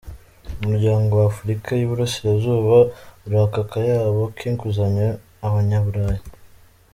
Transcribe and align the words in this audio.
Umuryango 0.61 1.11
w’Afurika 1.21 1.69
y’i 1.73 1.87
Burasirazuba 1.89 2.77
uraka 3.27 3.57
akayabo 3.65 4.21
k’inguzanyo 4.37 5.07
Abanyaburayi 5.47 6.23